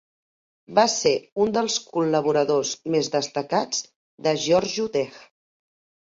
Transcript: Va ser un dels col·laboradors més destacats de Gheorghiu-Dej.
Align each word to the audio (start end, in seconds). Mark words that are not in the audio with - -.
Va 0.77 0.83
ser 0.91 1.11
un 1.43 1.51
dels 1.57 1.75
col·laboradors 1.97 2.71
més 2.95 3.09
destacats 3.15 3.83
de 4.29 4.33
Gheorghiu-Dej. 4.47 5.21